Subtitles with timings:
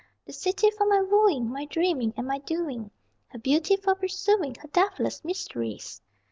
[0.25, 2.89] The city for my wooing, My dreaming and my doing;
[3.27, 6.01] Her beauty for pursuing, Her deathless mysteries.